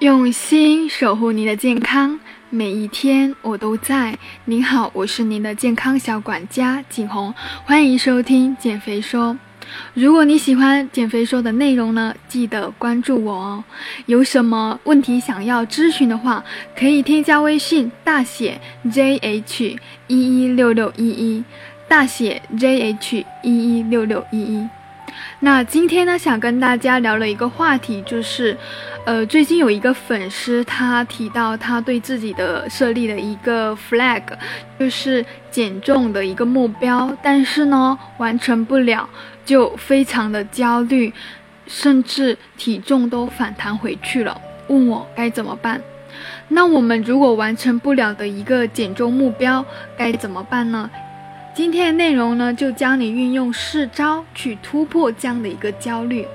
[0.00, 2.18] 用心守护您的健康，
[2.50, 4.18] 每一天我都在。
[4.44, 7.32] 您好，我是您的健康小管家景红，
[7.64, 9.38] 欢迎收听减肥说。
[9.94, 13.64] 如果你喜欢减肥说的内容呢，记得关注我哦。
[14.06, 16.44] 有什么问题想要咨询的话，
[16.76, 21.44] 可以添加微信大写 JH 一一六六一一，
[21.88, 24.68] 大写 JH 一一六六一一。
[25.40, 28.56] 那今天呢，想跟大家聊了一个话题，就是，
[29.04, 34.22] 呃，最近有一个粉丝他提到他对自己的设立的一个 flag，
[34.78, 39.08] 就是减重的一个目标，但是呢，完成不了，
[39.44, 41.12] 就非常的焦虑，
[41.66, 45.80] 甚至体重都反弹回去了，问我该怎么办。
[46.48, 49.64] 那我们如果完成不了的一个减重目标，
[49.96, 50.88] 该怎么办呢？
[51.54, 56.26] 今天的内容呢，就教你运用四招去突破这样的一个焦虑。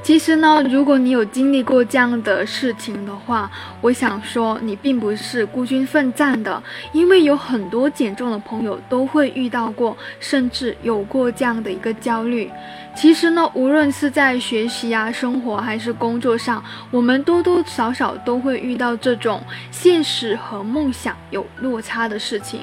[0.00, 12.48] 其实呢，如果你有经历过这样的事情的话，我想说你并不是孤军奋战的，因为有很多减重的朋友都会遇到过，甚至有过这样的一个焦虑。
[12.94, 22.60] 其实呢，无论是在学习啊、生活还是工作上，我们多多少少都会遇到这种现实和梦想有落差的事情。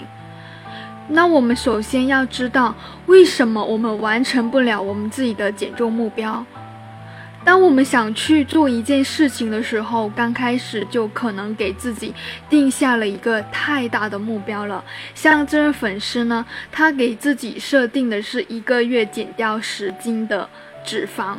[1.08, 2.75] 那我们首先要知道，
[3.06, 6.44] 为什么我们完成不了我们自己的减重目标？
[7.44, 12.12] 当我们想去做一件事情的时候，刚开始就可能给自己
[12.50, 14.84] 定下了一个太大的目标了。
[15.14, 20.50] 像这位粉丝呢，他给自己设定的是一个月减掉十斤的
[20.84, 21.36] 脂肪。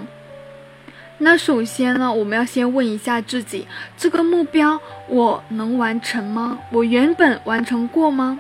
[1.19, 6.57] 那首先呢，我们要先问一下自己，这个目标我能完成吗？
[6.71, 8.39] 我原本完成过吗？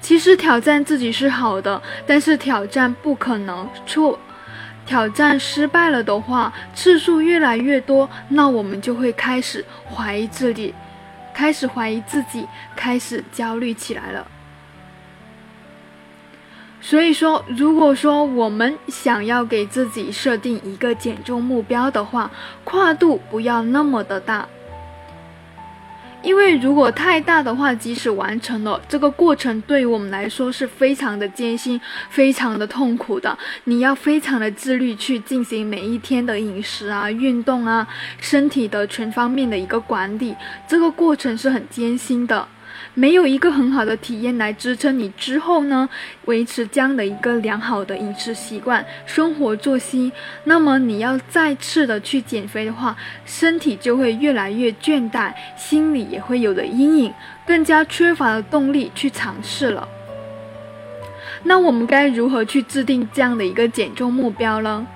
[0.00, 4.18] 其实挑战自己是好的，但是挑战不可能错。
[4.84, 10.72] 挑战失败了的话，次数越来越多，那我们就会开始怀疑自己，
[11.34, 14.26] 开始怀疑自己，开始焦虑起来了。
[16.80, 22.30] 所以说，如果说我们想要给自己设定一个减重目标的话，
[22.62, 24.46] 跨度不要那么的大。
[26.26, 33.38] 因为如果太大的话，即使完成了这个过程，对于我们来说是非常的艰辛、非常的痛苦的。
[33.62, 37.86] 你要非常的自律去进行每一天的饮食啊、运动啊、
[38.18, 40.34] 身体的全方面的一个管理，
[40.66, 42.48] 这个过程是很艰辛的。
[42.98, 45.86] 没有一个很好的体验来支撑你之后呢，
[46.24, 50.10] 维持这样的一个良好的饮食习惯、生活作息，
[50.44, 52.96] 那么你要再次的去减肥的话，
[53.26, 57.12] 身体就会越来越倦怠，心里也会有的阴影，
[57.46, 59.86] 更加缺乏了动力去尝试了。
[61.42, 64.86] 那我们该如何去制定这样的一个减重目标呢？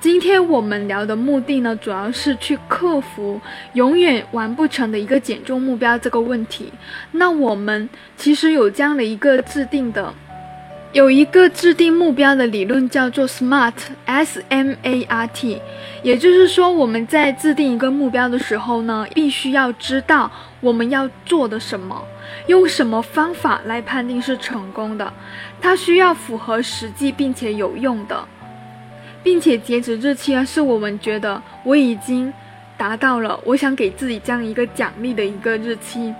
[0.00, 3.38] 今天我们聊的目的呢，主要是去克服
[3.74, 6.72] 永远完不成的一个减重目标这个问题。
[7.12, 10.10] 那我们其实有这样的一个制定的，
[10.94, 15.60] 有一个制定目标的理论叫做 SMART，S M A R T。
[16.02, 20.32] 也就是说，我们在制定一个目标的时候呢，必须要知道
[20.62, 22.02] 我们要做的什么，
[22.46, 25.12] 用什么方法来判定是成功的。
[25.60, 28.26] 它需要符合实际并且有用的。
[29.22, 32.32] 并且截止日期呢，是我们觉得我已经
[32.76, 36.14] 达到了，我想给自己这样一个奖励的一个日期。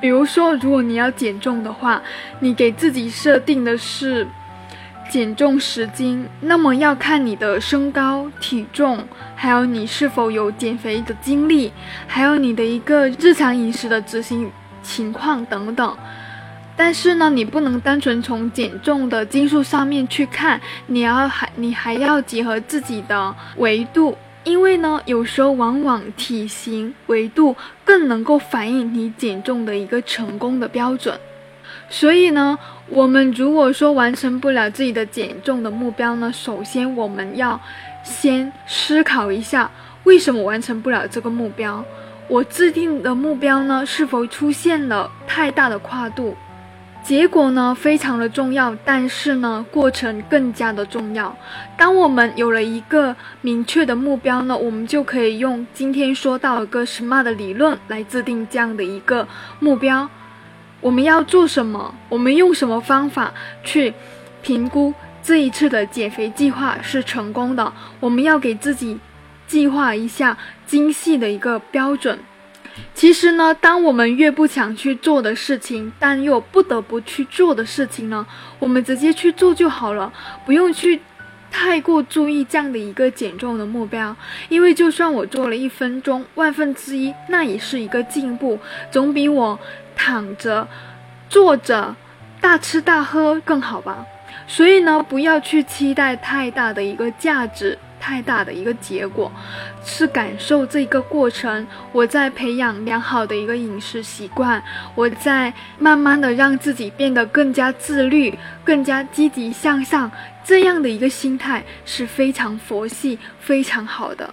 [0.00, 2.02] 比如说，如果你要减重的话，
[2.40, 4.26] 你给自己设定的是
[5.10, 11.72] 减重十斤，那么要看你的身高、体重，还有你是否有减肥的经历，
[12.06, 14.50] 还有你的一个日常饮食的执行
[14.82, 15.96] 情况等等。
[16.76, 31.18] 但是呢，你不能单纯从减重的斤数上面去看，你要还你还要结合自己的维度，因为呢，有时候往往体型维度更能够反映你减重的一个成功的标准。
[31.88, 37.58] 所以呢，我们如果说完成不了自己的减重的目标呢，首先我们要
[38.04, 39.70] 先思考一下，
[40.04, 41.82] 为什么完成不了这个目标？
[42.28, 46.36] 我制定的目标呢，是否出现了太大的跨度？
[47.06, 51.32] 结果呢非常的重要，但是呢过程更加的重要。
[51.78, 59.28] 当我们有了一个明确的目标呢，我们就可以用今天说到一个 SMART 的理论来制定这样的一个
[59.60, 60.08] 目标。
[60.80, 61.94] 我们要做什么？
[62.08, 63.32] 我们用什么方法
[63.62, 63.94] 去
[64.42, 64.92] 评估
[65.22, 67.72] 这一次的减肥计划是成功的？
[68.00, 68.98] 我们要给自己
[69.46, 70.36] 计划一下
[70.66, 72.18] 精细的一个标准。
[72.94, 78.26] 其实呢，当我们越不想去做的事情，但又不得不去做的事情呢，
[78.58, 80.12] 我们直接去做就好了，
[80.44, 81.00] 不用去
[81.50, 84.14] 太过注意这样的一个减重的目标，
[84.48, 88.58] 因为就算我做了一分钟万分之一，那也是一个进步，
[88.90, 89.58] 总比我
[89.94, 90.66] 躺着、
[91.30, 91.94] 坐着、
[92.40, 94.04] 大吃大喝更好吧。
[94.46, 97.78] 所以呢，不要去期待太大的一个价值。
[98.06, 99.32] 太大的一个结果，
[99.84, 101.66] 是感受这个过程。
[101.90, 104.62] 我在培养良好的一个饮食习惯，
[104.94, 108.32] 我在慢慢的让自己变得更加自律，
[108.64, 110.08] 更加积极向上。
[110.44, 114.32] 这样的一个心态是非常佛系、非常好的。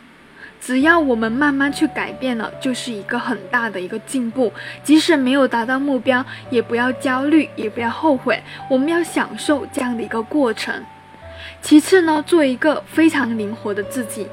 [0.61, 4.53] 只要我们慢慢去改变了，就是一个很大的一个进步。
[4.83, 8.39] 即使没有达到目标，也不要焦虑，也不要后悔。
[8.69, 10.71] 我们要享受这样的一个过程。
[11.63, 14.27] 其次呢，做一个非常灵活的自己，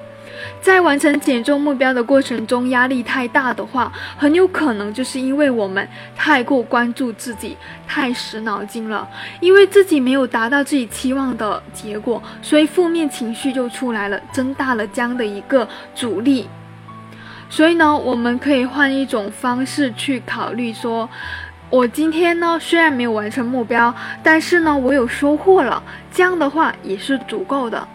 [0.61, 7.57] 在完成减重目标的过程中，压力太大的话，很有可能就是因为我们太过关注自己，
[7.87, 9.09] 太死脑筋了。
[9.39, 16.49] 因为自己没有达到自己期望的结果，所以负面情绪就出来了，增大了这样的一个阻力。
[17.49, 21.09] 所以呢，我们可以换一种方式去考虑说。
[21.71, 23.95] 我今天呢，虽然没有完成目标，
[24.25, 25.81] 但是呢，我有收获了。
[26.13, 27.87] 这样的话也是足够的。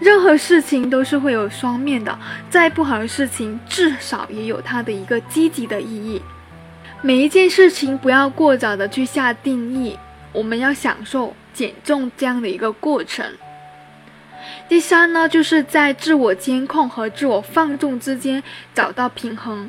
[0.00, 2.18] 任何事情都是会有双面的，
[2.48, 6.22] 再不好的事情，至少也有它的一个积极的意义。
[7.02, 9.98] 每一件事情不要过早的去下定义，
[10.32, 13.26] 我们要享受减重这样的一个过程。
[14.66, 18.42] 第三呢，就是在自我监控和自我放纵之间
[18.74, 19.68] 找到平衡。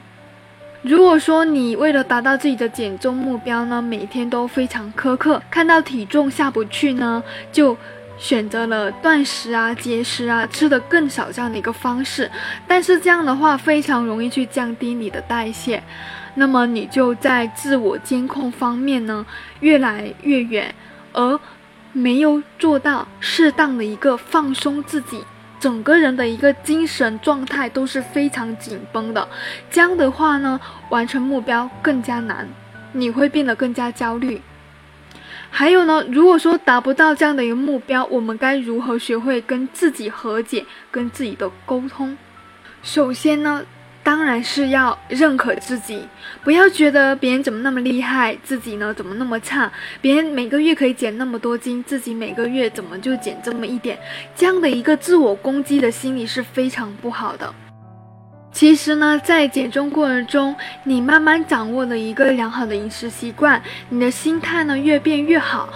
[0.87, 7.75] 如果说你为了达到自己的减重目标呢，每天都非常苛刻，看到体重下不去呢，就
[8.19, 12.29] 选择了断食啊、节食啊，吃的更少这样的一个方式，
[12.67, 15.81] 但是这样的话非常容易去降低你的代谢，
[16.35, 19.25] 那么你就在自我监控方面呢
[19.61, 20.75] 越来越远，
[21.13, 21.39] 而
[21.93, 25.23] 没有做到适当的一个放松自己。
[25.65, 29.27] 整个人的一个精神状态都是非常紧绷的，
[29.71, 32.47] 这样的话呢，完成目标更加难，
[32.91, 34.39] 你会变得更加焦虑。
[35.49, 42.15] 还有呢，如果说达不到这样的一个目标，我们该如何学会跟自己和解，跟自己的沟通？
[42.83, 43.65] 首先呢。
[44.05, 46.07] 当然是要认可自己，
[46.43, 49.71] 不要觉得别人怎么那么厉害，自己呢怎么那么差？
[49.99, 53.97] 别人每个月可以减那么多斤，自己每个月怎么就减这么一点？
[54.35, 57.51] 这样的一个自我攻击的心理是非常不好的。
[58.51, 63.59] 其实呢，在减重过程中，你慢慢掌握了一个良好的饮食习惯，
[63.89, 65.67] 你的心态呢越变越好，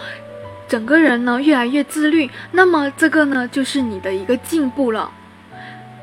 [0.67, 5.11] 整个人呢越来越自律，那么这个呢就是你的一个进步了。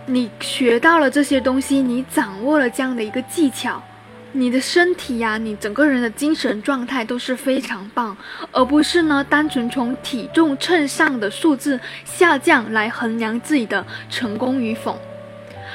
[0.09, 3.83] 你学到了这些东西，你掌握了这样的一个技巧，
[4.31, 8.17] 你的身体呀，你整个人的精神状态都是非常棒，
[8.53, 14.97] 而不是呢单纯从体重秤上的数字下降来衡量自己的成功与否。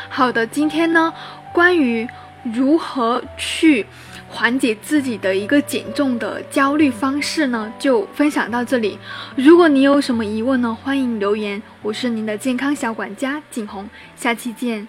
[0.10, 1.13] 好的，今天呢，
[1.54, 2.07] 关于
[2.44, 3.86] 如何去。
[4.31, 8.98] 缓解自己的一个减重的焦虑方式呢，就分享到这里。
[9.36, 11.62] 如果你有什么疑问呢，欢迎留言。
[11.81, 14.88] 我是您的健康小管家景红，下期见。